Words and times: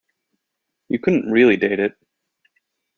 You 0.89 0.97
couldn't 0.97 1.29
really 1.29 1.57
date 1.57 1.79
it. 1.79 1.95